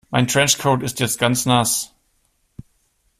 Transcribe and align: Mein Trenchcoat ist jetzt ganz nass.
Mein 0.09 0.25
Trenchcoat 0.27 0.81
ist 0.81 0.99
jetzt 0.99 1.19
ganz 1.19 1.45
nass. 1.45 1.93